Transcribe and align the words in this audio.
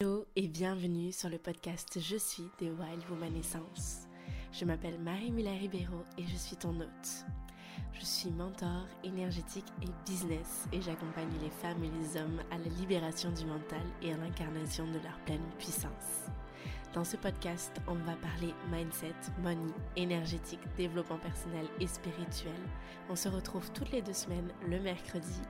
Hello 0.00 0.28
et 0.36 0.46
bienvenue 0.46 1.10
sur 1.10 1.28
le 1.28 1.38
podcast 1.38 1.98
Je 2.00 2.16
suis 2.16 2.44
des 2.60 2.70
Wild 2.70 3.02
Woman 3.10 3.34
Essence. 3.34 4.06
Je 4.52 4.64
m'appelle 4.64 4.96
Marie 5.00 5.32
Muller 5.32 5.58
Ribeiro 5.58 6.04
et 6.16 6.22
je 6.24 6.36
suis 6.36 6.54
ton 6.54 6.78
hôte. 6.78 7.24
Je 7.94 8.04
suis 8.04 8.30
mentor 8.30 8.86
énergétique 9.02 9.66
et 9.82 9.88
business 10.08 10.68
et 10.72 10.80
j'accompagne 10.80 11.32
les 11.42 11.50
femmes 11.50 11.82
et 11.82 11.90
les 11.90 12.16
hommes 12.16 12.40
à 12.52 12.58
la 12.58 12.68
libération 12.78 13.32
du 13.32 13.44
mental 13.44 13.82
et 14.00 14.12
à 14.12 14.16
l'incarnation 14.18 14.86
de 14.86 15.00
leur 15.02 15.18
pleine 15.24 15.50
puissance. 15.58 16.28
Dans 16.92 17.02
ce 17.02 17.16
podcast, 17.16 17.72
on 17.88 17.96
va 17.96 18.14
parler 18.14 18.54
mindset, 18.70 19.16
money, 19.42 19.72
énergétique, 19.96 20.60
développement 20.76 21.18
personnel 21.18 21.66
et 21.80 21.88
spirituel. 21.88 22.60
On 23.10 23.16
se 23.16 23.28
retrouve 23.28 23.68
toutes 23.72 23.90
les 23.90 24.02
deux 24.02 24.12
semaines 24.12 24.52
le 24.64 24.78
mercredi. 24.78 25.40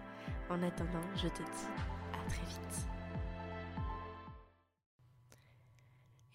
En 0.49 0.63
attendant, 0.63 1.05
je 1.17 1.29
te 1.29 1.43
dis 1.43 1.69
à 2.15 2.31
très 2.31 2.47
vite. 2.47 2.88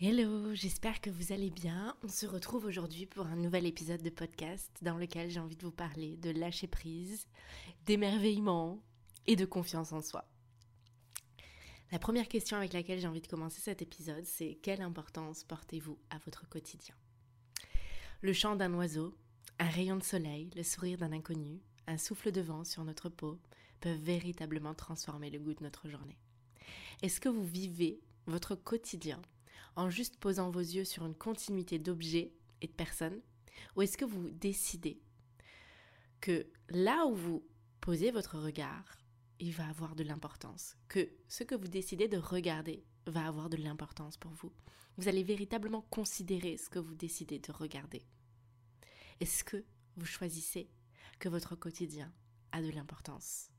Hello, 0.06 0.54
j'espère 0.54 1.00
que 1.00 1.10
vous 1.10 1.32
allez 1.32 1.50
bien. 1.50 1.96
On 2.04 2.10
se 2.10 2.26
retrouve 2.26 2.66
aujourd'hui 2.66 3.06
pour 3.06 3.26
un 3.26 3.38
nouvel 3.38 3.66
épisode 3.66 4.02
de 4.02 4.10
podcast 4.10 4.70
dans 4.82 4.98
lequel 4.98 5.30
j'ai 5.30 5.40
envie 5.40 5.56
de 5.56 5.64
vous 5.64 5.72
parler 5.72 6.18
de 6.18 6.30
lâcher 6.30 6.68
prise, 6.68 7.26
d'émerveillement 7.86 8.84
et 9.28 9.38
de 9.38 9.46
confiance 9.46 9.94
en 9.94 10.02
soi. 10.02 10.26
La 11.94 12.00
première 12.00 12.28
question 12.28 12.58
avec 12.58 12.74
laquelle 12.74 13.00
j'ai 13.00 13.08
envie 13.08 13.22
de 13.22 13.28
commencer 13.28 13.62
cet 13.62 13.82
épisode, 13.82 14.26
c'est 14.26 14.56
quelle 14.62 14.82
importance 14.82 15.46
portez-vous 15.46 15.98
à 16.10 16.18
votre 16.26 16.50
quotidien? 16.50 16.96
Le 18.20 18.34
chant 18.34 18.58
d'un 18.58 18.74
oiseau, 18.74 19.16
un 19.58 19.70
rayon 19.70 19.96
de 19.96 20.04
soleil, 20.04 20.50
le 20.58 20.64
sourire 20.64 20.98
d'un 20.98 21.14
inconnu, 21.14 21.62
un 21.88 21.98
souffle 21.98 22.34
de 22.34 22.42
vent 22.42 22.66
sur 22.66 22.84
notre 22.84 23.08
peau 23.08 23.40
peuvent 23.80 24.04
véritablement 24.04 24.74
transformer 24.74 25.30
le 25.30 25.40
goût 25.40 25.54
de 25.54 25.64
notre 25.64 25.88
journée. 25.88 26.20
Est-ce 27.02 27.22
que 27.22 27.30
vous 27.30 27.46
vivez 27.46 28.02
votre 28.26 28.56
quotidien 28.56 29.22
en 29.76 29.90
juste 29.90 30.18
posant 30.18 30.50
vos 30.50 30.60
yeux 30.60 30.86
sur 30.86 31.06
une 31.06 31.16
continuité 31.16 31.80
d'objets 31.80 32.34
et 32.62 32.68
de 32.68 32.72
personnes 32.72 33.22
Ou 33.76 33.82
est-ce 33.82 33.98
que 33.98 34.06
vous 34.06 34.30
décidez 34.30 35.02
que 36.22 36.48
là 36.70 37.06
où 37.06 37.16
vous 37.16 37.44
posez 37.82 38.12
votre 38.12 38.40
regard, 38.40 38.98
il 39.40 39.52
va 39.52 39.68
avoir 39.68 39.96
de 39.96 40.04
l'importance, 40.04 40.78
que 40.88 41.10
ce 41.28 41.44
que 41.44 41.56
vous 41.56 41.68
décidez 41.68 42.08
de 42.08 42.18
regarder 42.18 42.86
va 43.08 43.28
avoir 43.28 43.50
de 43.50 43.58
l'importance 43.58 44.18
pour 44.18 44.32
vous? 44.32 44.52
Vous 44.98 45.08
allez 45.08 45.24
véritablement 45.24 45.82
considérer 45.90 46.56
ce 46.58 46.70
que 46.70 46.80
vous 46.80 46.96
décidez 46.96 47.40
de 47.40 47.52
regarder. 47.52 48.06
Est-ce 49.20 49.44
que 49.44 49.66
vous 49.98 50.06
choisissez 50.06 50.70
que 51.20 51.30
votre 51.30 51.56
quotidien 51.56 52.14
a 52.52 52.62
de 52.62 52.70
l'importance? 52.70 53.50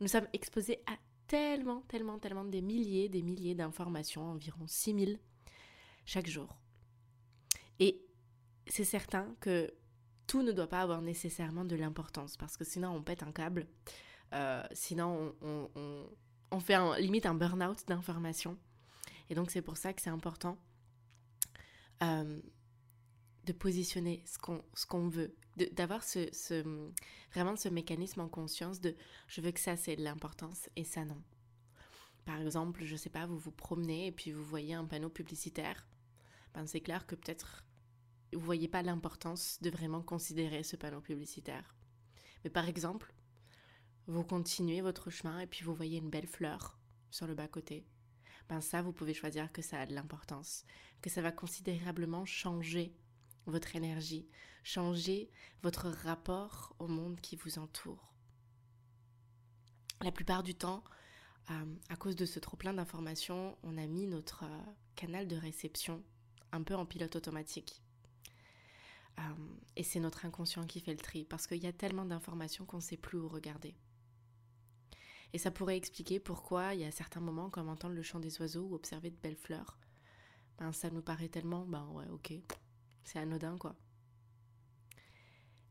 Nous 0.00 0.08
sommes 0.08 0.28
exposés 0.32 0.82
à 0.86 0.96
tellement, 1.30 1.82
tellement, 1.82 2.18
tellement 2.18 2.44
des 2.44 2.60
milliers, 2.60 3.08
des 3.08 3.22
milliers 3.22 3.54
d'informations, 3.54 4.32
environ 4.32 4.66
6000 4.66 5.20
chaque 6.04 6.26
jour. 6.26 6.56
Et 7.78 8.04
c'est 8.66 8.84
certain 8.84 9.36
que 9.38 9.72
tout 10.26 10.42
ne 10.42 10.50
doit 10.50 10.66
pas 10.66 10.80
avoir 10.80 11.02
nécessairement 11.02 11.64
de 11.64 11.76
l'importance, 11.76 12.36
parce 12.36 12.56
que 12.56 12.64
sinon 12.64 12.88
on 12.96 13.02
pète 13.04 13.22
un 13.22 13.30
câble, 13.30 13.68
euh, 14.34 14.64
sinon 14.72 15.36
on, 16.50 16.58
fait 16.58 16.76
limite 17.00 17.26
un 17.26 17.34
burn-out 17.34 17.86
d'informations. 17.86 18.58
Et 19.28 19.36
donc 19.36 19.52
c'est 19.52 19.62
pour 19.62 19.76
ça 19.76 19.92
que 19.92 20.02
c'est 20.02 20.10
important 20.10 20.58
euh, 22.02 22.40
de 23.44 23.52
positionner 23.52 24.24
ce 24.26 24.36
qu'on 24.36 24.64
ce 24.74 24.84
qu'on 24.84 25.08
veut, 25.08 25.36
d'avoir 25.74 26.02
ce, 26.02 26.64
vraiment 27.32 27.56
ce 27.56 27.68
mécanisme 27.68 28.20
en 28.20 28.28
conscience 28.28 28.80
de 28.80 28.94
je 29.28 29.40
veux 29.40 29.52
que 29.52 29.60
ça 29.60 29.76
c'est 29.76 29.96
de 29.96 30.02
l'importance 30.02 30.68
et 30.76 30.84
ça 30.84 31.04
non. 31.04 31.22
Par 32.24 32.40
exemple, 32.40 32.84
je 32.84 32.96
sais 32.96 33.10
pas, 33.10 33.26
vous 33.26 33.38
vous 33.38 33.50
promenez 33.50 34.06
et 34.06 34.12
puis 34.12 34.32
vous 34.32 34.44
voyez 34.44 34.74
un 34.74 34.84
panneau 34.84 35.08
publicitaire. 35.08 35.86
Ben 36.54 36.66
c'est 36.66 36.80
clair 36.80 37.06
que 37.06 37.14
peut-être 37.14 37.64
vous 38.32 38.44
voyez 38.44 38.68
pas 38.68 38.82
l'importance 38.82 39.58
de 39.60 39.70
vraiment 39.70 40.02
considérer 40.02 40.62
ce 40.62 40.76
panneau 40.76 41.00
publicitaire. 41.00 41.74
Mais 42.44 42.50
par 42.50 42.68
exemple, 42.68 43.12
vous 44.06 44.24
continuez 44.24 44.80
votre 44.80 45.10
chemin 45.10 45.40
et 45.40 45.46
puis 45.46 45.64
vous 45.64 45.74
voyez 45.74 45.98
une 45.98 46.10
belle 46.10 46.26
fleur 46.26 46.78
sur 47.10 47.26
le 47.26 47.34
bas-côté. 47.34 47.86
Ben 48.48 48.60
ça, 48.60 48.82
vous 48.82 48.92
pouvez 48.92 49.14
choisir 49.14 49.52
que 49.52 49.62
ça 49.62 49.80
a 49.80 49.86
de 49.86 49.94
l'importance, 49.94 50.64
que 51.02 51.10
ça 51.10 51.22
va 51.22 51.32
considérablement 51.32 52.24
changer 52.24 52.92
votre 53.50 53.76
énergie, 53.76 54.28
changer 54.62 55.30
votre 55.62 55.88
rapport 55.88 56.74
au 56.78 56.86
monde 56.86 57.20
qui 57.20 57.36
vous 57.36 57.58
entoure. 57.58 58.12
La 60.02 60.12
plupart 60.12 60.42
du 60.42 60.54
temps, 60.54 60.82
euh, 61.50 61.74
à 61.88 61.96
cause 61.96 62.16
de 62.16 62.26
ce 62.26 62.38
trop-plein 62.38 62.72
d'informations, 62.72 63.58
on 63.62 63.76
a 63.76 63.86
mis 63.86 64.06
notre 64.06 64.44
euh, 64.44 64.58
canal 64.94 65.28
de 65.28 65.36
réception 65.36 66.02
un 66.52 66.62
peu 66.62 66.74
en 66.74 66.86
pilote 66.86 67.16
automatique. 67.16 67.82
Euh, 69.18 69.22
et 69.76 69.82
c'est 69.82 70.00
notre 70.00 70.24
inconscient 70.24 70.66
qui 70.66 70.80
fait 70.80 70.92
le 70.92 70.98
tri, 70.98 71.24
parce 71.24 71.46
qu'il 71.46 71.62
y 71.62 71.66
a 71.66 71.72
tellement 71.72 72.04
d'informations 72.04 72.64
qu'on 72.64 72.78
ne 72.78 72.82
sait 72.82 72.96
plus 72.96 73.18
où 73.18 73.28
regarder. 73.28 73.74
Et 75.32 75.38
ça 75.38 75.50
pourrait 75.50 75.76
expliquer 75.76 76.18
pourquoi 76.18 76.74
il 76.74 76.80
y 76.80 76.84
a 76.84 76.90
certains 76.90 77.20
moments, 77.20 77.50
comme 77.50 77.68
entendre 77.68 77.94
le 77.94 78.02
chant 78.02 78.20
des 78.20 78.40
oiseaux 78.40 78.64
ou 78.64 78.74
observer 78.74 79.10
de 79.10 79.16
belles 79.16 79.36
fleurs, 79.36 79.78
ben 80.58 80.72
ça 80.72 80.90
nous 80.90 81.02
paraît 81.02 81.28
tellement, 81.28 81.64
ben 81.66 81.86
ouais, 81.92 82.08
ok, 82.08 82.32
c'est 83.04 83.18
anodin, 83.18 83.56
quoi. 83.58 83.76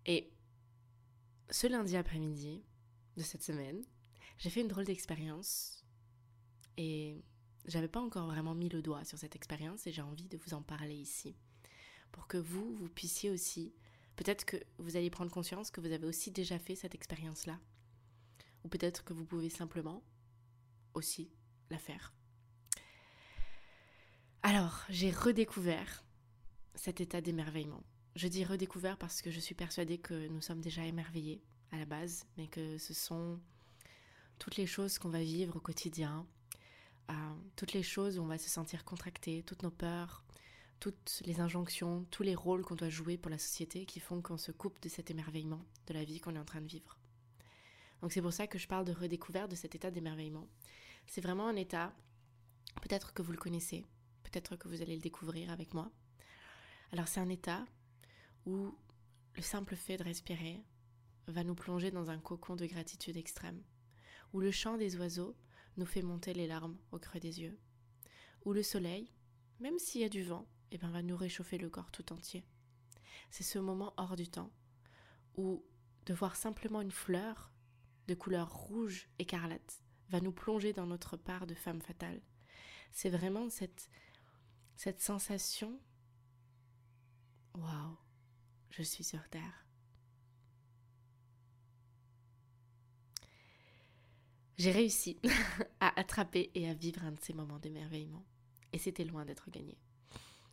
Et 0.06 0.31
ce 1.50 1.67
lundi 1.67 1.95
après-midi 1.95 2.63
de 3.17 3.23
cette 3.23 3.44
semaine, 3.44 3.84
j'ai 4.38 4.50
fait 4.50 4.62
une 4.62 4.67
drôle 4.67 4.85
d'expérience 4.85 5.84
et 6.78 7.23
j'avais 7.66 7.88
pas 7.88 8.00
encore 8.00 8.28
vraiment 8.28 8.56
mis 8.56 8.69
le 8.69 8.81
doigt 8.81 9.03
sur 9.03 9.18
cette 9.18 9.35
expérience 9.35 9.85
et 9.85 9.91
j'ai 9.91 10.01
envie 10.01 10.28
de 10.28 10.38
vous 10.38 10.53
en 10.53 10.62
parler 10.62 10.95
ici 10.95 11.35
pour 12.12 12.28
que 12.28 12.38
vous, 12.38 12.75
vous 12.75 12.89
puissiez 12.89 13.29
aussi, 13.29 13.73
peut-être 14.16 14.45
que 14.45 14.57
vous 14.78 14.95
allez 14.95 15.09
prendre 15.09 15.31
conscience 15.31 15.72
que 15.72 15.81
vous 15.81 15.91
avez 15.91 16.07
aussi 16.07 16.31
déjà 16.31 16.57
fait 16.57 16.75
cette 16.75 16.95
expérience-là 16.95 17.59
ou 18.63 18.69
peut-être 18.69 19.03
que 19.03 19.13
vous 19.13 19.25
pouvez 19.25 19.50
simplement 19.50 20.03
aussi 20.94 21.29
la 21.69 21.78
faire. 21.78 22.13
Alors, 24.41 24.85
j'ai 24.89 25.12
redécouvert 25.12 26.03
cet 26.75 27.02
état 27.02 27.22
d'émerveillement. 27.22 27.84
Je 28.16 28.28
dis 28.28 28.44
redécouvert 28.44 28.97
parce 28.97 29.22
que 29.22 29.31
je 29.31 29.40
suis 29.40 29.56
persuadée 29.56 29.97
que 29.97 30.28
nous 30.28 30.41
sommes 30.41 30.62
déjà 30.62 30.84
émerveillés 30.85 31.41
à 31.72 31.78
la 31.78 31.85
base, 31.85 32.25
mais 32.38 32.47
que 32.47 32.78
ce 32.78 32.94
sont 32.94 33.40
toutes 34.40 34.57
les 34.57 34.66
choses 34.66 34.97
qu'on 34.97 35.09
va 35.09 35.22
vivre 35.22 35.57
au 35.57 35.59
quotidien, 35.59 36.25
euh, 37.12 37.13
toutes 37.56 37.74
les 37.74 37.84
choses 37.84 38.18
où 38.18 38.24
on 38.24 38.28
va 38.28 38.38
se 38.38 38.50
sentir 38.50 38.85
contracté, 38.85 39.44
toutes 39.44 39.63
nos 39.63 39.72
peurs, 39.72 40.24
toutes 40.80 41.22
les 41.25 41.40
injonctions, 41.41 42.06
tous 42.09 42.24
les 42.24 42.35
rôles 42.35 42.63
qu'on 42.63 42.75
doit 42.75 42.90
jouer 42.90 43.18
pour 43.18 43.30
la 43.30 43.38
société 43.38 43.86
qui 43.86 44.00
font 44.00 44.22
qu'on 44.22 44.38
se 44.38 44.51
coupe 44.51 44.81
de 44.81 44.90
cet 44.90 45.12
émerveillement 45.12 45.63
de 45.88 45.94
la 45.94 46.03
vie 46.03 46.19
qu'on 46.19 46.36
est 46.36 46.40
en 46.40 46.46
train 46.46 46.62
de 46.62 46.68
vivre. 46.68 46.97
Donc 48.01 48.13
c'est 48.13 48.22
pour 48.22 48.34
ça 48.34 48.47
que 48.47 48.57
je 48.57 48.68
parle 48.68 48.86
de 48.86 48.94
redécouverte 48.94 49.51
de 49.51 49.56
cet 49.56 49.75
état 49.75 49.91
d'émerveillement. 49.91 50.47
C'est 51.07 51.22
vraiment 51.22 51.47
un 51.47 51.56
état, 51.56 51.94
peut-être 52.81 53.13
que 53.13 53.22
vous 53.22 53.31
le 53.31 53.38
connaissez, 53.38 53.86
peut-être 54.24 54.56
que 54.56 54.68
vous 54.68 54.81
allez 54.81 54.96
le 54.96 55.01
découvrir 55.01 55.51
avec 55.51 55.74
moi, 55.74 55.91
alors 56.91 57.07
c'est 57.07 57.19
un 57.19 57.29
état 57.29 57.66
où 58.45 58.75
le 59.35 59.41
simple 59.41 59.75
fait 59.75 59.97
de 59.97 60.03
respirer 60.03 60.63
va 61.27 61.44
nous 61.44 61.55
plonger 61.55 61.91
dans 61.91 62.09
un 62.09 62.17
cocon 62.17 62.55
de 62.55 62.66
gratitude 62.66 63.17
extrême, 63.17 63.61
où 64.33 64.39
le 64.39 64.51
chant 64.51 64.77
des 64.77 64.95
oiseaux 64.97 65.35
nous 65.77 65.85
fait 65.85 66.01
monter 66.01 66.33
les 66.33 66.47
larmes 66.47 66.77
au 66.91 67.00
creux 67.00 67.19
des 67.19 67.41
yeux, 67.41 67.57
où 68.45 68.53
le 68.53 68.63
soleil, 68.63 69.11
même 69.59 69.77
s'il 69.77 70.01
y 70.01 70.05
a 70.05 70.09
du 70.09 70.23
vent, 70.23 70.47
eh 70.72 70.77
ben, 70.77 70.89
va 70.89 71.01
nous 71.01 71.17
réchauffer 71.17 71.57
le 71.57 71.69
corps 71.69 71.91
tout 71.91 72.11
entier. 72.11 72.44
C'est 73.29 73.44
ce 73.44 73.59
moment 73.59 73.94
hors 73.97 74.16
du 74.16 74.27
temps 74.27 74.51
où 75.35 75.63
de 76.06 76.13
voir 76.13 76.35
simplement 76.35 76.81
une 76.81 76.91
fleur 76.91 77.51
de 78.07 78.16
couleur 78.16 78.51
rouge 78.51 79.07
écarlate 79.19 79.83
va 80.09 80.19
nous 80.21 80.31
plonger 80.31 80.73
dans 80.73 80.88
notre 80.88 81.17
part 81.17 81.45
de 81.45 81.53
femme 81.53 81.81
fatale. 81.81 82.21
C'est 82.92 83.09
vraiment 83.09 83.50
cette, 83.50 83.89
cette 84.75 85.01
sensation 85.01 85.80
Waouh, 87.56 87.98
je 88.69 88.84
suis 88.84 89.04
sur 89.04 89.28
Terre. 89.30 89.66
J'ai 94.57 94.72
réussi 94.72 95.18
à 95.80 95.98
attraper 96.00 96.51
et 96.54 96.69
à 96.69 96.74
vivre 96.74 97.04
un 97.06 97.13
de 97.13 97.19
ces 97.22 97.34
moments 97.34 97.60
d'émerveillement. 97.60 98.25
Et 98.74 98.78
c'était 98.78 99.06
loin 99.06 99.25
d'être 99.25 99.50
gagné. 99.50 99.78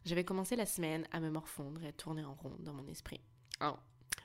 J'avais 0.05 0.25
commencé 0.25 0.55
la 0.55 0.67
semaine 0.67 1.09
à 1.11 1.19
me 1.19 1.31
morfondre 1.31 1.83
et 1.83 1.89
à 1.89 1.93
tourner 1.93 2.25
en 2.25 2.35
rond 2.35 2.57
dans 2.61 2.73
mon 2.73 2.87
esprit. 2.87 3.21
Alors, 3.59 3.83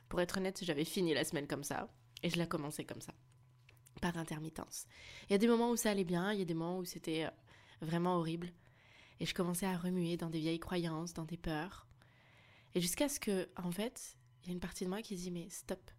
pour 0.08 0.22
être 0.22 0.38
honnête, 0.38 0.64
j'avais 0.64 0.86
fini 0.86 1.16
la 1.16 1.24
semaine 1.24 1.48
comme 1.48 1.64
ça, 1.64 1.90
et 2.22 2.30
je 2.30 2.38
l'ai 2.38 2.48
commencé 2.48 2.86
comme 2.86 3.02
ça, 3.02 3.14
par 4.02 4.16
intermittence. 4.18 4.86
Il 5.28 5.32
y 5.32 5.36
a 5.36 5.40
des 5.40 5.48
moments 5.48 5.72
où 5.72 5.76
ça 5.76 5.90
allait 5.90 6.04
bien, 6.04 6.32
il 6.32 6.38
y 6.38 6.44
a 6.44 6.46
des 6.46 6.54
moments 6.54 6.78
où 6.78 6.86
c'était 6.86 7.26
euh, 7.26 7.30
vraiment 7.82 8.18
horrible, 8.18 8.52
et 9.20 9.26
je 9.26 9.34
commençais 9.34 9.66
à 9.66 9.76
remuer 9.76 10.18
dans 10.18 10.30
des 10.30 10.40
vieilles 10.40 10.60
croyances, 10.60 11.14
dans 11.14 11.26
des 11.26 11.38
peurs, 11.38 11.88
et 12.74 12.82
jusqu'à 12.82 13.10
ce 13.10 13.20
que, 13.20 13.50
en 13.58 13.72
fait, 13.72 14.18
il 14.42 14.48
y 14.48 14.50
a 14.52 14.54
une 14.54 14.60
partie 14.60 14.86
de 14.86 14.90
moi 14.90 15.02
qui 15.02 15.16
dit 15.16 15.32
mais 15.32 15.50
stop, 15.50 15.92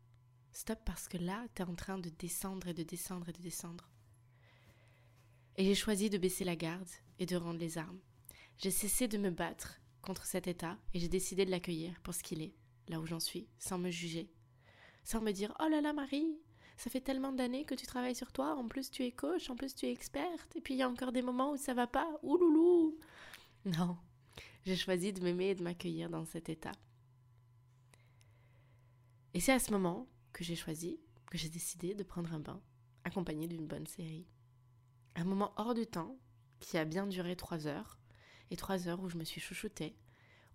stop 0.53 0.79
parce 0.85 1.09
que 1.09 1.19
là, 1.19 1.47
tu 1.55 1.63
es 1.63 1.65
en 1.65 1.75
train 1.75 1.99
de 1.99 2.11
descendre 2.11 2.69
et 2.69 2.75
de 2.75 2.83
descendre 2.83 3.29
et 3.29 3.33
de 3.33 3.43
descendre. 3.43 3.89
Et 5.57 5.65
j'ai 5.65 5.75
choisi 5.75 6.09
de 6.09 6.19
baisser 6.19 6.45
la 6.45 6.57
garde 6.57 6.89
et 7.19 7.27
de 7.27 7.37
rendre 7.37 7.59
les 7.59 7.77
armes. 7.77 8.01
J'ai 8.57 8.71
cessé 8.71 9.07
de 9.07 9.19
me 9.19 9.31
battre 9.31 9.81
contre 10.01 10.25
cet 10.25 10.47
état 10.47 10.79
et 10.95 10.99
j'ai 10.99 11.09
décidé 11.09 11.45
de 11.45 11.51
l'accueillir 11.51 12.01
pour 12.03 12.15
ce 12.15 12.23
qu'il 12.23 12.43
est, 12.43 12.55
là 12.89 13.01
où 13.01 13.07
j'en 13.07 13.21
suis, 13.21 13.49
sans 13.59 13.79
me 13.79 13.91
juger, 13.91 14.31
sans 15.05 15.21
me 15.21 15.33
dire 15.33 15.55
Oh 15.61 15.69
là 15.69 15.81
là, 15.81 15.93
Marie, 15.93 16.39
ça 16.77 16.91
fait 16.91 17.01
tellement 17.01 17.33
d'années 17.33 17.65
que 17.65 17.75
tu 17.75 17.87
travailles 17.87 18.15
sur 18.15 18.33
toi, 18.33 18.55
en 18.57 18.67
plus 18.67 18.91
tu 18.91 19.05
es 19.05 19.13
coach, 19.13 19.51
en 19.51 19.57
plus 19.57 19.75
tu 19.75 19.87
es 19.87 19.93
experte, 19.93 20.57
et 20.57 20.61
puis 20.61 20.75
il 20.75 20.79
y 20.79 20.83
a 20.83 20.89
encore 20.89 21.13
des 21.13 21.23
moments 21.23 21.53
où 21.53 21.57
ça 21.57 21.75
va 21.75 21.87
pas, 21.87 22.09
ouloulou 22.23 22.99
Non, 23.65 23.99
j'ai 24.65 24.77
choisi 24.77 25.13
de 25.13 25.23
m'aimer 25.23 25.51
et 25.51 25.55
de 25.55 25.63
m'accueillir 25.63 26.09
dans 26.09 26.25
cet 26.25 26.49
état. 26.49 26.73
Et 29.35 29.41
c'est 29.41 29.53
à 29.53 29.59
ce 29.59 29.73
moment 29.73 30.09
que 30.33 30.45
j'ai 30.45 30.57
choisi, 30.57 31.01
que 31.31 31.39
j'ai 31.39 31.49
décidé 31.49 31.95
de 31.95 32.03
prendre 32.03 32.33
un 32.33 32.41
bain, 32.41 32.61
accompagné 33.05 33.49
d'une 33.49 33.67
bonne 33.67 33.87
série. 33.87 34.27
Un 35.15 35.25
moment 35.25 35.53
hors 35.57 35.75
du 35.75 35.87
temps, 35.87 36.19
qui 36.61 36.79
a 36.79 36.85
bien 36.85 37.07
duré 37.07 37.35
trois 37.37 37.67
heures, 37.67 37.99
et 38.51 38.57
trois 38.57 38.87
heures 38.89 39.01
où 39.01 39.09
je 39.09 39.17
me 39.17 39.25
suis 39.25 39.41
chouchoutée, 39.41 39.97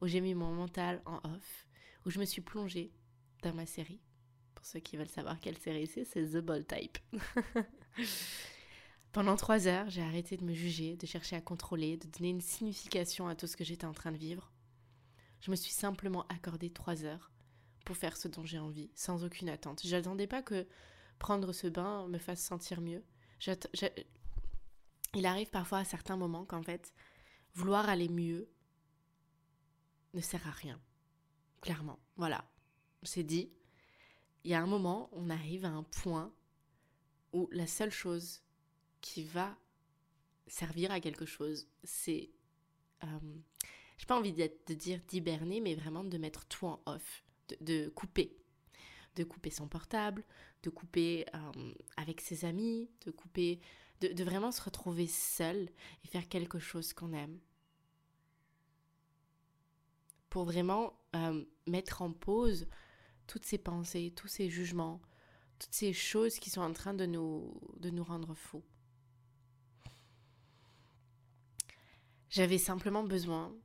où 0.01 0.07
j'ai 0.07 0.21
mis 0.21 0.35
mon 0.35 0.53
mental 0.53 1.01
en 1.05 1.17
off, 1.23 1.67
où 2.05 2.09
je 2.09 2.19
me 2.19 2.25
suis 2.25 2.41
plongée 2.41 2.93
dans 3.41 3.53
ma 3.53 3.65
série. 3.65 4.01
Pour 4.55 4.65
ceux 4.65 4.79
qui 4.79 4.97
veulent 4.97 5.09
savoir 5.09 5.39
quelle 5.39 5.57
série 5.57 5.87
c'est, 5.87 6.05
c'est 6.05 6.23
The 6.23 6.37
Bold 6.37 6.67
Type. 6.67 6.97
Pendant 9.11 9.35
trois 9.35 9.67
heures, 9.67 9.89
j'ai 9.89 10.01
arrêté 10.01 10.37
de 10.37 10.43
me 10.43 10.53
juger, 10.53 10.95
de 10.95 11.07
chercher 11.07 11.35
à 11.35 11.41
contrôler, 11.41 11.97
de 11.97 12.07
donner 12.07 12.29
une 12.29 12.41
signification 12.41 13.27
à 13.27 13.35
tout 13.35 13.47
ce 13.47 13.57
que 13.57 13.63
j'étais 13.63 13.85
en 13.85 13.93
train 13.93 14.11
de 14.11 14.17
vivre. 14.17 14.51
Je 15.41 15.51
me 15.51 15.55
suis 15.55 15.71
simplement 15.71 16.25
accordé 16.27 16.69
trois 16.69 17.03
heures 17.03 17.31
pour 17.85 17.97
faire 17.97 18.17
ce 18.17 18.27
dont 18.27 18.45
j'ai 18.45 18.59
envie, 18.59 18.91
sans 18.95 19.23
aucune 19.23 19.49
attente. 19.49 19.81
Je 19.85 19.95
n'attendais 19.95 20.27
pas 20.27 20.41
que 20.41 20.67
prendre 21.19 21.53
ce 21.53 21.67
bain 21.67 22.07
me 22.07 22.17
fasse 22.17 22.41
sentir 22.41 22.81
mieux. 22.81 23.03
Il 25.13 25.25
arrive 25.25 25.49
parfois 25.49 25.79
à 25.79 25.85
certains 25.85 26.17
moments 26.17 26.45
qu'en 26.45 26.61
fait, 26.61 26.93
vouloir 27.53 27.89
aller 27.89 28.09
mieux 28.09 28.49
ne 30.13 30.21
sert 30.21 30.45
à 30.47 30.51
rien. 30.51 30.79
Clairement. 31.61 31.99
Voilà. 32.17 32.45
C'est 33.03 33.23
dit. 33.23 33.51
Il 34.43 34.51
y 34.51 34.53
a 34.53 34.61
un 34.61 34.67
moment, 34.67 35.09
on 35.13 35.29
arrive 35.29 35.65
à 35.65 35.69
un 35.69 35.83
point 35.83 36.31
où 37.33 37.49
la 37.51 37.67
seule 37.67 37.91
chose 37.91 38.41
qui 39.01 39.23
va 39.23 39.57
servir 40.47 40.91
à 40.91 40.99
quelque 40.99 41.25
chose, 41.25 41.67
c'est. 41.83 42.29
Euh, 43.03 43.07
j'ai 43.97 44.05
pas 44.05 44.17
envie 44.17 44.33
de, 44.33 44.73
dire 44.73 44.99
d'hiberner, 45.07 45.59
mais 45.59 45.75
vraiment 45.75 46.03
de 46.03 46.17
mettre 46.17 46.45
tout 46.45 46.67
en 46.67 46.81
off, 46.85 47.23
de, 47.61 47.89
couper. 47.89 48.37
De 49.15 49.23
couper 49.23 49.49
son 49.49 49.67
portable, 49.67 50.23
de 50.63 50.69
couper 50.69 51.25
euh, 51.33 51.73
avec 51.97 52.21
ses 52.21 52.45
amis, 52.45 52.89
de 53.05 53.11
couper. 53.11 53.59
de 54.01 54.23
vraiment 54.23 54.51
se 54.51 54.61
retrouver 54.61 55.07
seul 55.07 55.69
et 56.03 56.07
faire 56.07 56.29
quelque 56.29 56.59
chose 56.59 56.93
qu'on 56.93 57.13
aime 57.13 57.39
pour 60.29 60.45
vraiment 60.45 60.93
euh, 61.15 61.43
mettre 61.65 62.01
en 62.01 62.11
pause 62.11 62.67
toutes 63.27 63.45
ces 63.45 63.57
pensées, 63.57 64.13
tous 64.15 64.27
ces 64.27 64.49
jugements, 64.49 65.01
toutes 65.59 65.73
ces 65.73 65.93
choses 65.93 66.37
qui 66.39 66.49
sont 66.49 66.61
en 66.61 66.73
train 66.73 66.93
de 66.93 67.05
nous, 67.05 67.59
de 67.77 67.89
nous 67.89 68.03
rendre 68.03 68.33
fous. 68.35 68.63
J'avais 72.29 72.57
simplement 72.57 73.03
besoin, 73.03 73.55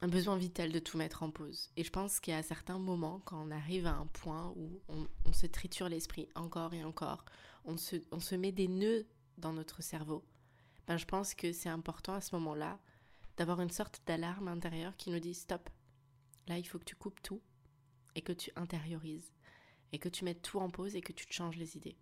un 0.00 0.08
besoin 0.08 0.36
vital 0.36 0.72
de 0.72 0.78
tout 0.78 0.96
mettre 0.96 1.22
en 1.22 1.30
pause. 1.30 1.70
Et 1.76 1.84
je 1.84 1.90
pense 1.90 2.20
qu'il 2.20 2.32
y 2.32 2.36
a 2.36 2.42
certains 2.42 2.78
moments, 2.78 3.20
quand 3.24 3.42
on 3.46 3.50
arrive 3.50 3.86
à 3.86 3.94
un 3.94 4.06
point 4.06 4.52
où 4.56 4.80
on, 4.88 5.32
se 5.32 5.46
triture 5.46 5.88
l'esprit 5.88 6.28
encore 6.34 6.72
et 6.72 6.84
encore, 6.84 7.24
on 7.64 7.76
se, 7.76 7.96
on 8.10 8.20
se 8.20 8.34
met 8.34 8.52
des 8.52 8.68
nœuds 8.68 9.06
dans 9.36 9.52
notre 9.52 9.82
cerveau, 9.82 10.24
ben 10.86 10.96
je 10.96 11.04
pense 11.04 11.34
que 11.34 11.52
c'est 11.52 11.68
important 11.68 12.14
à 12.14 12.20
ce 12.20 12.34
moment-là 12.36 12.80
d'avoir 13.36 13.60
une 13.60 13.70
sorte 13.70 14.00
d'alarme 14.06 14.48
intérieure 14.48 14.96
qui 14.96 15.10
nous 15.10 15.20
dit 15.20 15.34
stop, 15.34 15.68
Là, 16.48 16.56
il 16.56 16.66
faut 16.66 16.78
que 16.78 16.84
tu 16.84 16.96
coupes 16.96 17.20
tout 17.22 17.42
et 18.14 18.22
que 18.22 18.32
tu 18.32 18.50
intériorises 18.56 19.30
et 19.92 19.98
que 19.98 20.08
tu 20.08 20.24
mettes 20.24 20.42
tout 20.42 20.58
en 20.58 20.70
pause 20.70 20.96
et 20.96 21.02
que 21.02 21.12
tu 21.12 21.26
te 21.26 21.32
changes 21.32 21.56
les 21.56 21.76
idées. 21.76 21.98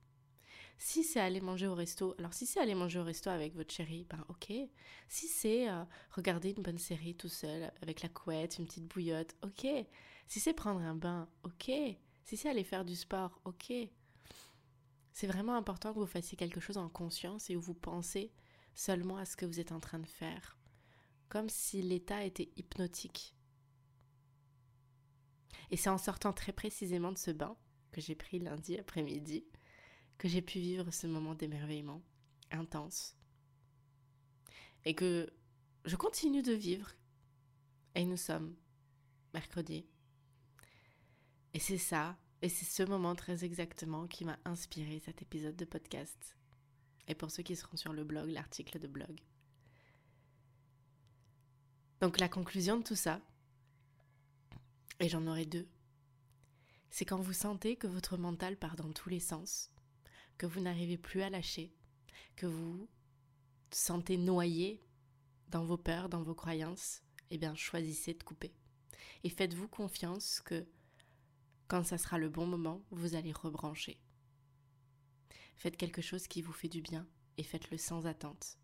Si 0.78 1.04
c'est 1.04 1.20
aller 1.20 1.40
manger 1.40 1.66
au 1.66 1.74
resto, 1.74 2.14
alors 2.18 2.34
si 2.34 2.44
c'est 2.44 2.60
aller 2.60 2.74
manger 2.74 2.98
au 2.98 3.04
resto 3.04 3.30
avec 3.30 3.54
votre 3.54 3.72
chérie, 3.72 4.06
ben 4.10 4.24
ok. 4.28 4.52
Si 5.08 5.26
c'est 5.26 5.70
euh, 5.70 5.84
regarder 6.10 6.50
une 6.50 6.62
bonne 6.62 6.78
série 6.78 7.14
tout 7.14 7.28
seul 7.28 7.72
avec 7.80 8.02
la 8.02 8.08
couette, 8.08 8.58
une 8.58 8.66
petite 8.66 8.86
bouillotte, 8.86 9.34
ok. 9.42 9.66
Si 10.26 10.40
c'est 10.40 10.52
prendre 10.52 10.80
un 10.80 10.94
bain, 10.94 11.28
ok. 11.44 11.70
Si 12.24 12.36
c'est 12.36 12.50
aller 12.50 12.64
faire 12.64 12.84
du 12.84 12.94
sport, 12.94 13.40
ok. 13.44 13.72
C'est 15.12 15.26
vraiment 15.26 15.54
important 15.54 15.94
que 15.94 15.98
vous 15.98 16.06
fassiez 16.06 16.36
quelque 16.36 16.60
chose 16.60 16.76
en 16.76 16.90
conscience 16.90 17.48
et 17.48 17.56
où 17.56 17.60
vous 17.60 17.74
pensez 17.74 18.32
seulement 18.74 19.16
à 19.16 19.24
ce 19.24 19.36
que 19.36 19.46
vous 19.46 19.60
êtes 19.60 19.72
en 19.72 19.80
train 19.80 19.98
de 19.98 20.06
faire. 20.06 20.58
Comme 21.30 21.48
si 21.48 21.80
l'état 21.80 22.22
était 22.22 22.50
hypnotique. 22.56 23.34
Et 25.70 25.78
c'est 25.78 25.88
en 25.88 25.98
sortant 25.98 26.34
très 26.34 26.52
précisément 26.52 27.12
de 27.12 27.18
ce 27.18 27.30
bain 27.30 27.56
que 27.92 28.00
j'ai 28.02 28.14
pris 28.14 28.38
lundi 28.38 28.78
après-midi 28.78 29.46
que 30.18 30.28
j'ai 30.28 30.42
pu 30.42 30.58
vivre 30.58 30.90
ce 30.90 31.06
moment 31.06 31.34
d'émerveillement 31.34 32.02
intense. 32.50 33.16
Et 34.84 34.94
que 34.94 35.30
je 35.84 35.96
continue 35.96 36.42
de 36.42 36.52
vivre. 36.52 36.92
Et 37.94 38.04
nous 38.04 38.16
sommes 38.16 38.54
mercredi. 39.34 39.86
Et 41.54 41.58
c'est 41.58 41.78
ça, 41.78 42.18
et 42.42 42.48
c'est 42.48 42.66
ce 42.66 42.82
moment 42.82 43.14
très 43.14 43.44
exactement 43.44 44.06
qui 44.06 44.24
m'a 44.24 44.38
inspiré 44.44 45.00
cet 45.00 45.22
épisode 45.22 45.56
de 45.56 45.64
podcast. 45.64 46.36
Et 47.08 47.14
pour 47.14 47.30
ceux 47.30 47.42
qui 47.42 47.56
seront 47.56 47.76
sur 47.76 47.92
le 47.92 48.04
blog, 48.04 48.28
l'article 48.28 48.78
de 48.78 48.86
blog. 48.86 49.20
Donc 52.00 52.18
la 52.18 52.28
conclusion 52.28 52.76
de 52.76 52.82
tout 52.82 52.94
ça, 52.94 53.20
et 55.00 55.08
j'en 55.08 55.26
aurai 55.26 55.46
deux. 55.46 55.68
C'est 56.90 57.04
quand 57.04 57.20
vous 57.20 57.32
sentez 57.32 57.76
que 57.76 57.86
votre 57.86 58.16
mental 58.16 58.56
part 58.56 58.76
dans 58.76 58.92
tous 58.92 59.08
les 59.08 59.20
sens, 59.20 59.70
que 60.38 60.46
vous 60.46 60.60
n'arrivez 60.60 60.98
plus 60.98 61.22
à 61.22 61.30
lâcher, 61.30 61.72
que 62.36 62.46
vous 62.46 62.88
sentez 63.70 64.16
noyé 64.16 64.80
dans 65.48 65.64
vos 65.64 65.76
peurs, 65.76 66.08
dans 66.08 66.22
vos 66.22 66.34
croyances, 66.34 67.02
eh 67.30 67.38
bien 67.38 67.54
choisissez 67.54 68.14
de 68.14 68.22
couper. 68.22 68.54
Et 69.24 69.30
faites-vous 69.30 69.68
confiance 69.68 70.40
que 70.40 70.66
quand 71.68 71.84
ça 71.84 71.98
sera 71.98 72.18
le 72.18 72.28
bon 72.28 72.46
moment, 72.46 72.84
vous 72.90 73.14
allez 73.14 73.32
rebrancher. 73.32 74.00
Faites 75.56 75.76
quelque 75.76 76.02
chose 76.02 76.28
qui 76.28 76.42
vous 76.42 76.52
fait 76.52 76.68
du 76.68 76.80
bien 76.80 77.08
et 77.38 77.42
faites-le 77.42 77.78
sans 77.78 78.06
attente. 78.06 78.58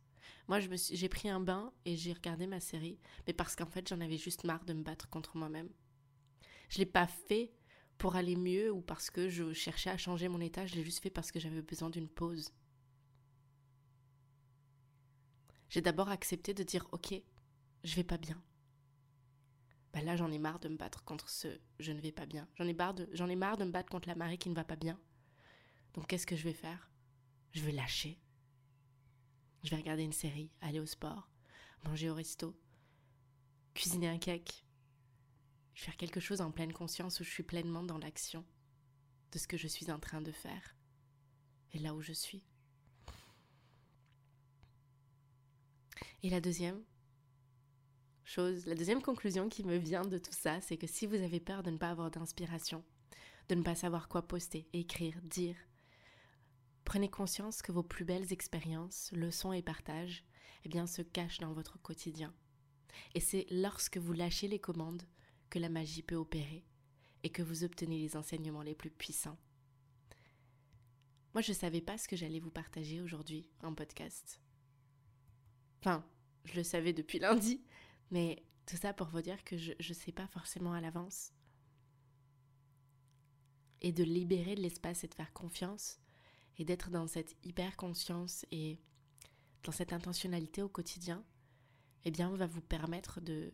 Moi, 0.48 0.60
j'ai 0.60 1.08
pris 1.08 1.28
un 1.28 1.40
bain 1.40 1.72
et 1.84 1.96
j'ai 1.96 2.12
regardé 2.12 2.46
ma 2.46 2.60
série, 2.60 2.98
mais 3.26 3.32
parce 3.32 3.56
qu'en 3.56 3.66
fait, 3.66 3.88
j'en 3.88 4.00
avais 4.00 4.18
juste 4.18 4.44
marre 4.44 4.64
de 4.64 4.72
me 4.72 4.82
battre 4.82 5.08
contre 5.08 5.36
moi-même. 5.36 5.70
Je 6.68 6.78
l'ai 6.78 6.86
pas 6.86 7.06
fait 7.06 7.52
pour 7.98 8.16
aller 8.16 8.36
mieux 8.36 8.72
ou 8.72 8.80
parce 8.80 9.10
que 9.10 9.28
je 9.28 9.52
cherchais 9.52 9.90
à 9.90 9.96
changer 9.96 10.28
mon 10.28 10.40
état, 10.40 10.66
je 10.66 10.74
l'ai 10.74 10.84
juste 10.84 11.02
fait 11.02 11.10
parce 11.10 11.30
que 11.30 11.40
j'avais 11.40 11.62
besoin 11.62 11.90
d'une 11.90 12.08
pause. 12.08 12.52
J'ai 15.68 15.80
d'abord 15.80 16.10
accepté 16.10 16.52
de 16.52 16.62
dire 16.62 16.86
ok, 16.92 17.14
je 17.84 17.94
vais 17.94 18.04
pas 18.04 18.18
bien. 18.18 18.42
Bah 19.92 20.02
là 20.02 20.16
j'en 20.16 20.30
ai 20.30 20.38
marre 20.38 20.58
de 20.58 20.68
me 20.68 20.76
battre 20.76 21.04
contre 21.04 21.28
ce 21.28 21.48
je 21.78 21.92
ne 21.92 22.00
vais 22.00 22.12
pas 22.12 22.26
bien. 22.26 22.48
J'en 22.56 22.66
ai 22.66 22.74
marre 22.74 22.94
de 22.94 23.08
j'en 23.12 23.28
ai 23.28 23.36
marre 23.36 23.56
de 23.56 23.64
me 23.64 23.70
battre 23.70 23.90
contre 23.90 24.08
la 24.08 24.14
Marie 24.14 24.38
qui 24.38 24.50
ne 24.50 24.54
va 24.54 24.64
pas 24.64 24.76
bien. 24.76 24.98
Donc 25.94 26.06
qu'est-ce 26.08 26.26
que 26.26 26.36
je 26.36 26.44
vais 26.44 26.52
faire? 26.52 26.90
Je 27.52 27.62
vais 27.62 27.72
lâcher. 27.72 28.18
Je 29.62 29.70
vais 29.70 29.76
regarder 29.76 30.02
une 30.02 30.12
série, 30.12 30.50
aller 30.60 30.80
au 30.80 30.86
sport, 30.86 31.30
manger 31.84 32.10
au 32.10 32.14
resto, 32.14 32.58
cuisiner 33.74 34.08
un 34.08 34.18
cake, 34.18 34.64
faire 35.74 35.96
quelque 35.96 36.20
chose 36.20 36.40
en 36.40 36.50
pleine 36.50 36.72
conscience 36.72 37.20
où 37.20 37.24
je 37.24 37.30
suis 37.30 37.42
pleinement 37.42 37.82
dans 37.82 37.98
l'action 37.98 38.44
de 39.32 39.38
ce 39.38 39.48
que 39.48 39.56
je 39.56 39.68
suis 39.68 39.90
en 39.90 39.98
train 39.98 40.20
de 40.20 40.32
faire 40.32 40.76
et 41.72 41.78
là 41.78 41.94
où 41.94 42.02
je 42.02 42.12
suis. 42.12 42.42
Et 46.22 46.30
la 46.30 46.40
deuxième 46.40 46.82
chose, 48.24 48.66
la 48.66 48.74
deuxième 48.74 49.02
conclusion 49.02 49.48
qui 49.48 49.64
me 49.64 49.76
vient 49.76 50.04
de 50.04 50.18
tout 50.18 50.32
ça, 50.32 50.60
c'est 50.60 50.76
que 50.76 50.86
si 50.86 51.06
vous 51.06 51.16
avez 51.16 51.40
peur 51.40 51.62
de 51.62 51.70
ne 51.70 51.78
pas 51.78 51.90
avoir 51.90 52.10
d'inspiration, 52.10 52.84
de 53.48 53.54
ne 53.54 53.62
pas 53.62 53.74
savoir 53.74 54.08
quoi 54.08 54.22
poster, 54.22 54.68
écrire, 54.72 55.20
dire, 55.22 55.56
prenez 56.84 57.10
conscience 57.10 57.62
que 57.62 57.72
vos 57.72 57.82
plus 57.82 58.04
belles 58.04 58.32
expériences, 58.32 59.10
leçons 59.12 59.52
et 59.52 59.62
partages, 59.62 60.24
eh 60.64 60.68
bien, 60.68 60.86
se 60.86 61.02
cachent 61.02 61.40
dans 61.40 61.52
votre 61.52 61.80
quotidien. 61.80 62.32
Et 63.14 63.20
c'est 63.20 63.46
lorsque 63.50 63.96
vous 63.96 64.12
lâchez 64.12 64.46
les 64.46 64.60
commandes 64.60 65.02
que 65.52 65.58
la 65.58 65.68
magie 65.68 66.02
peut 66.02 66.16
opérer 66.16 66.64
et 67.24 67.28
que 67.28 67.42
vous 67.42 67.62
obtenez 67.62 67.98
les 67.98 68.16
enseignements 68.16 68.62
les 68.62 68.74
plus 68.74 68.90
puissants. 68.90 69.36
Moi, 71.34 71.42
je 71.42 71.52
ne 71.52 71.56
savais 71.56 71.82
pas 71.82 71.98
ce 71.98 72.08
que 72.08 72.16
j'allais 72.16 72.40
vous 72.40 72.50
partager 72.50 73.02
aujourd'hui 73.02 73.46
en 73.62 73.74
podcast. 73.74 74.40
Enfin, 75.80 76.06
je 76.46 76.54
le 76.54 76.62
savais 76.62 76.94
depuis 76.94 77.18
lundi, 77.18 77.62
mais 78.10 78.42
tout 78.64 78.78
ça 78.78 78.94
pour 78.94 79.08
vous 79.08 79.20
dire 79.20 79.44
que 79.44 79.58
je 79.58 79.74
ne 79.76 79.94
sais 79.94 80.10
pas 80.10 80.26
forcément 80.26 80.72
à 80.72 80.80
l'avance. 80.80 81.34
Et 83.82 83.92
de 83.92 84.04
libérer 84.04 84.54
de 84.54 84.62
l'espace 84.62 85.04
et 85.04 85.08
de 85.08 85.14
faire 85.14 85.34
confiance, 85.34 86.00
et 86.56 86.64
d'être 86.64 86.88
dans 86.88 87.06
cette 87.06 87.36
hyper 87.44 87.76
conscience 87.76 88.46
et 88.52 88.80
dans 89.64 89.72
cette 89.72 89.92
intentionnalité 89.92 90.62
au 90.62 90.68
quotidien, 90.70 91.22
eh 92.04 92.10
bien, 92.10 92.34
va 92.34 92.46
vous 92.46 92.62
permettre 92.62 93.20
de 93.20 93.52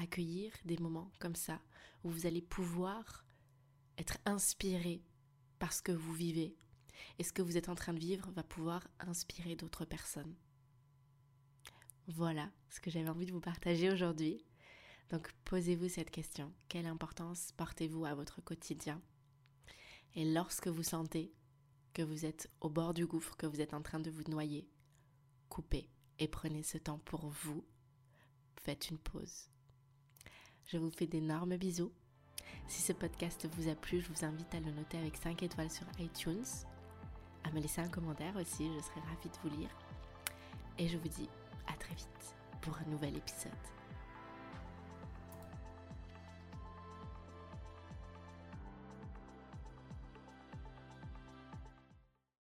accueillir 0.00 0.52
des 0.64 0.78
moments 0.78 1.12
comme 1.18 1.34
ça 1.34 1.60
où 2.04 2.10
vous 2.10 2.26
allez 2.26 2.42
pouvoir 2.42 3.24
être 3.98 4.18
inspiré 4.24 5.02
par 5.58 5.72
ce 5.72 5.82
que 5.82 5.92
vous 5.92 6.12
vivez 6.12 6.56
et 7.18 7.24
ce 7.24 7.32
que 7.32 7.42
vous 7.42 7.56
êtes 7.56 7.68
en 7.68 7.74
train 7.74 7.92
de 7.92 7.98
vivre 7.98 8.30
va 8.32 8.42
pouvoir 8.42 8.86
inspirer 9.00 9.56
d'autres 9.56 9.84
personnes. 9.84 10.34
Voilà 12.08 12.50
ce 12.70 12.80
que 12.80 12.90
j'avais 12.90 13.08
envie 13.08 13.26
de 13.26 13.32
vous 13.32 13.40
partager 13.40 13.90
aujourd'hui. 13.90 14.44
Donc 15.10 15.32
posez-vous 15.44 15.88
cette 15.88 16.10
question. 16.10 16.52
Quelle 16.68 16.86
importance 16.86 17.52
portez-vous 17.56 18.04
à 18.04 18.14
votre 18.14 18.40
quotidien? 18.40 19.00
Et 20.14 20.24
lorsque 20.24 20.68
vous 20.68 20.82
sentez 20.82 21.32
que 21.92 22.02
vous 22.02 22.24
êtes 22.24 22.50
au 22.60 22.68
bord 22.68 22.94
du 22.94 23.06
gouffre, 23.06 23.36
que 23.36 23.46
vous 23.46 23.60
êtes 23.60 23.74
en 23.74 23.82
train 23.82 24.00
de 24.00 24.10
vous 24.10 24.24
noyer, 24.24 24.68
coupez 25.48 25.88
et 26.18 26.28
prenez 26.28 26.62
ce 26.62 26.78
temps 26.78 26.98
pour 26.98 27.28
vous. 27.28 27.64
Faites 28.56 28.90
une 28.90 28.98
pause. 28.98 29.49
Je 30.66 30.78
vous 30.78 30.90
fais 30.90 31.06
d'énormes 31.06 31.56
bisous. 31.56 31.92
Si 32.68 32.82
ce 32.82 32.92
podcast 32.92 33.48
vous 33.56 33.68
a 33.68 33.74
plu, 33.74 34.00
je 34.00 34.08
vous 34.08 34.24
invite 34.24 34.54
à 34.54 34.60
le 34.60 34.70
noter 34.70 34.98
avec 34.98 35.16
5 35.16 35.42
étoiles 35.42 35.70
sur 35.70 35.86
iTunes, 35.98 36.44
à 37.44 37.50
me 37.50 37.60
laisser 37.60 37.80
un 37.80 37.88
commentaire 37.88 38.36
aussi, 38.36 38.70
je 38.76 38.80
serai 38.80 39.00
ravie 39.00 39.28
de 39.28 39.36
vous 39.48 39.58
lire. 39.58 39.70
Et 40.78 40.88
je 40.88 40.96
vous 40.96 41.08
dis 41.08 41.28
à 41.66 41.72
très 41.72 41.94
vite 41.94 42.34
pour 42.60 42.76
un 42.78 42.90
nouvel 42.90 43.16
épisode. 43.16 43.79